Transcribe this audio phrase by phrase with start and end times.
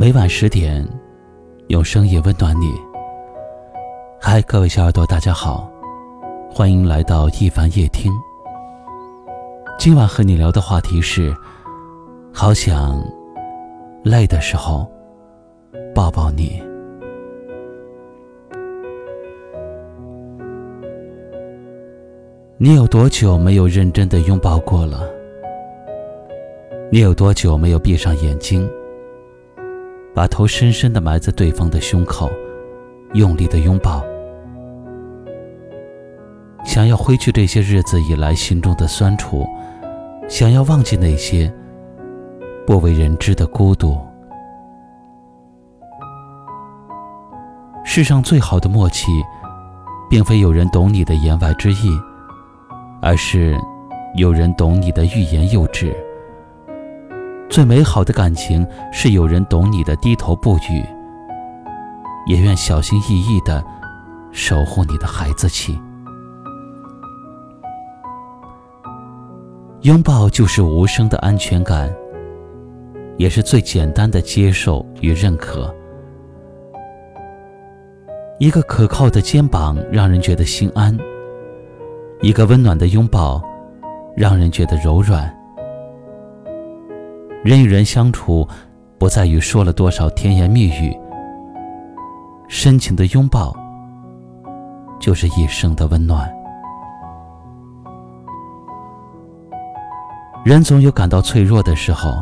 [0.00, 0.82] 每晚十点，
[1.68, 2.72] 用声音温暖你。
[4.18, 5.70] 嗨，各位小耳朵，大家好，
[6.50, 8.10] 欢迎来到一凡夜听。
[9.78, 11.36] 今晚和你聊的话题是：
[12.32, 12.98] 好想
[14.02, 14.90] 累的时候
[15.94, 16.62] 抱抱你。
[22.56, 25.06] 你有多久没有认真的拥抱过了？
[26.90, 28.66] 你有多久没有闭上眼睛？
[30.14, 32.30] 把头深深的埋在对方的胸口，
[33.14, 34.02] 用力的拥抱，
[36.64, 39.46] 想要挥去这些日子以来心中的酸楚，
[40.28, 41.52] 想要忘记那些
[42.66, 43.98] 不为人知的孤独。
[47.84, 49.06] 世上最好的默契，
[50.08, 51.98] 并非有人懂你的言外之意，
[53.00, 53.56] 而是
[54.16, 55.96] 有人懂你的欲言又止。
[57.50, 60.86] 最美好的感情是有人懂你的低头不语，
[62.24, 63.62] 也愿小心翼翼的
[64.30, 65.76] 守护你的孩子气。
[69.80, 71.92] 拥抱就是无声的安全感，
[73.16, 75.74] 也是最简单的接受与认可。
[78.38, 80.96] 一个可靠的肩膀让人觉得心安，
[82.20, 83.42] 一个温暖的拥抱
[84.16, 85.36] 让人觉得柔软。
[87.42, 88.46] 人与人相处，
[88.98, 90.94] 不在于说了多少甜言蜜语，
[92.48, 93.56] 深情的拥抱，
[95.00, 96.30] 就是一生的温暖。
[100.44, 102.12] 人总有感到脆弱的时候，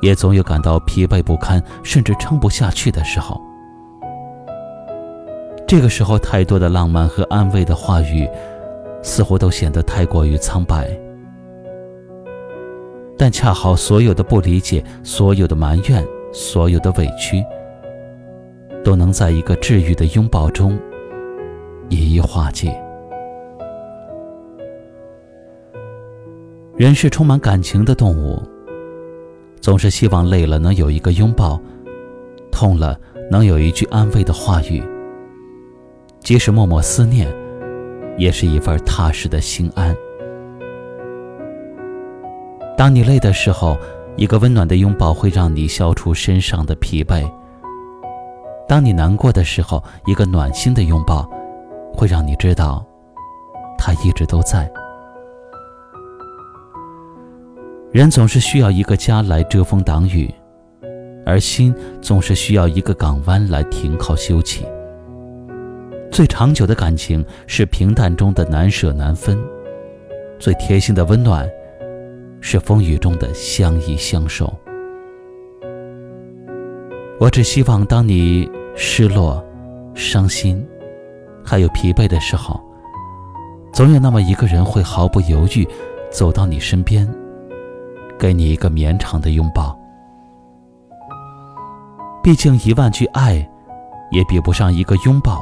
[0.00, 3.40] 也总有感到疲惫不堪，甚至撑不下去的时候。
[5.66, 8.30] 这个时候，太多的浪漫和安慰的话语，
[9.02, 10.88] 似乎都显得太过于苍白。
[13.22, 17.40] 但恰好，所有的不理解，所有的埋怨，所有的委屈，
[18.82, 20.76] 都能在一个治愈的拥抱中
[21.88, 22.76] 一一化解。
[26.76, 28.42] 人是充满感情的动物，
[29.60, 31.60] 总是希望累了能有一个拥抱，
[32.50, 32.98] 痛了
[33.30, 34.82] 能有一句安慰的话语。
[36.18, 37.32] 即使默默思念，
[38.18, 39.96] 也是一份踏实的心安。
[42.82, 43.78] 当你累的时候，
[44.16, 47.22] 一个温暖的拥抱会让你消除身上的疲惫；
[48.66, 51.30] 当你难过的时候，一个暖心的拥抱
[51.94, 52.84] 会让你知道，
[53.78, 54.68] 他一直都在。
[57.92, 60.28] 人总是需要一个家来遮风挡雨，
[61.24, 64.64] 而心总是需要一个港湾来停靠休憩。
[66.10, 69.38] 最长久的感情是平淡中的难舍难分，
[70.40, 71.48] 最贴心的温暖。
[72.42, 74.52] 是风雨中的相依相守。
[77.18, 79.42] 我只希望，当你失落、
[79.94, 80.66] 伤心，
[81.44, 82.60] 还有疲惫的时候，
[83.72, 85.66] 总有那么一个人会毫不犹豫
[86.10, 87.08] 走到你身边，
[88.18, 89.78] 给你一个绵长的拥抱。
[92.24, 93.48] 毕竟，一万句爱，
[94.10, 95.40] 也比不上一个拥抱，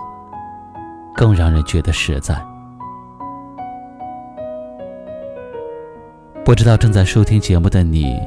[1.14, 2.49] 更让人觉得实在。
[6.50, 8.20] 不知道正在收听节目的你，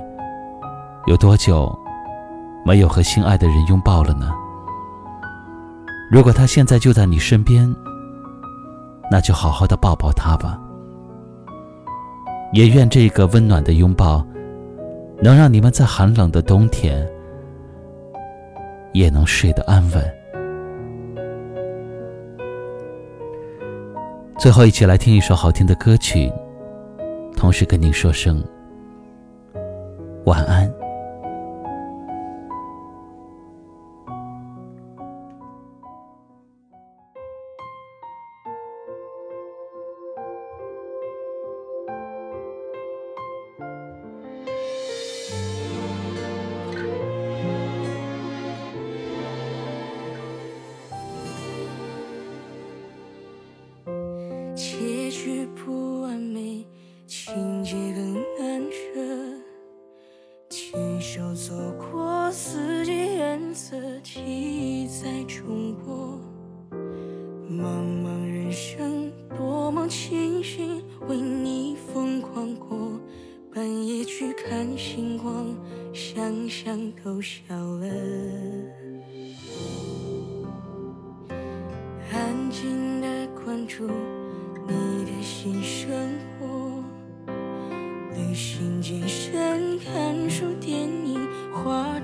[1.08, 1.78] 有多久
[2.66, 4.32] 没有和心爱的人拥抱了呢？
[6.10, 7.70] 如果他现在就在你身边，
[9.12, 10.58] 那就好好的抱抱他吧。
[12.54, 14.26] 也愿这个温暖的拥抱，
[15.22, 17.06] 能让你们在寒冷的冬天
[18.94, 20.14] 也能睡得安稳。
[24.38, 26.32] 最后，一起来听一首好听的歌曲。
[27.44, 28.42] 同时跟您说声
[30.24, 30.83] 晚安。
[62.36, 66.20] 四季颜色，记忆在重播。
[67.48, 73.00] 茫茫人生，多么庆幸为你疯狂过。
[73.54, 75.46] 半夜去看星光，
[75.94, 77.88] 想想都笑了。
[82.12, 83.88] 安静的关注
[84.68, 86.10] 你的新生
[86.40, 86.84] 活。
[88.16, 89.53] 旅行健身、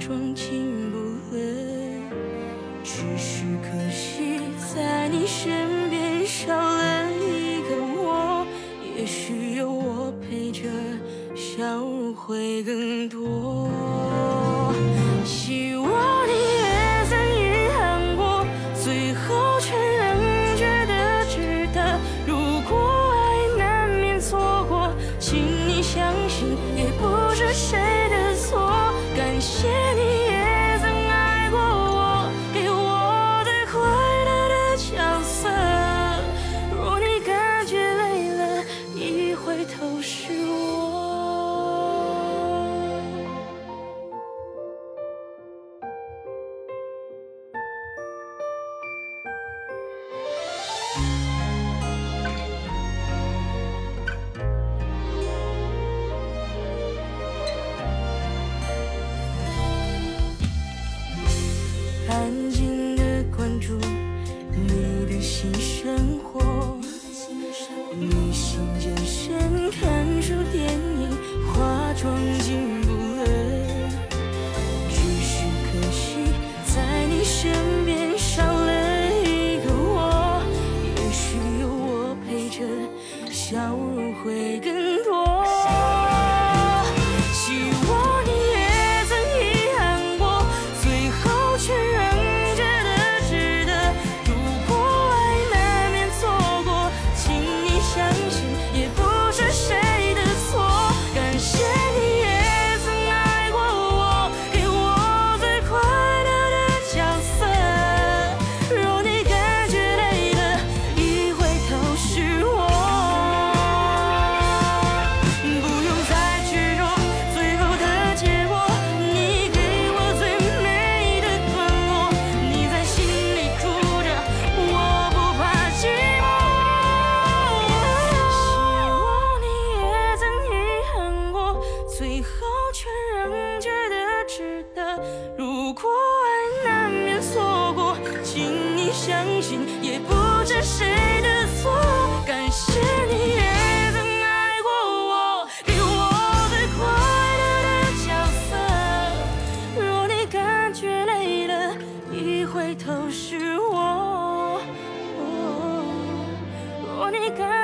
[0.10, 0.98] 双亲不
[1.30, 1.40] 会
[2.84, 3.39] 只是。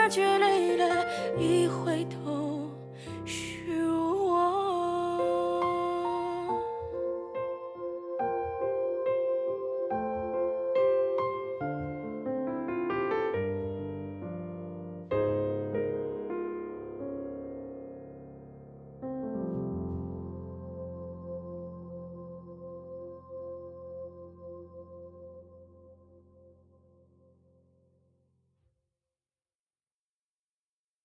[0.07, 1.05] 却累了，
[1.37, 2.44] 一回头。